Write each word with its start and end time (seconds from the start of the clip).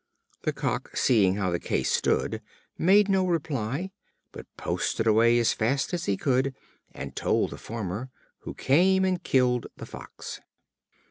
The 0.41 0.51
Cock, 0.51 0.97
seeing 0.97 1.35
how 1.35 1.51
the 1.51 1.59
case 1.59 1.91
stood, 1.91 2.41
made 2.75 3.07
no 3.07 3.23
reply, 3.27 3.91
but 4.31 4.47
posted 4.57 5.05
away 5.05 5.37
as 5.37 5.53
fast 5.53 5.93
as 5.93 6.05
he 6.05 6.17
could, 6.17 6.55
and 6.91 7.15
told 7.15 7.51
the 7.51 7.59
farmer, 7.59 8.09
who 8.39 8.55
came 8.55 9.05
and 9.05 9.21
killed 9.21 9.67
the 9.77 9.85
Fox. 9.85 10.41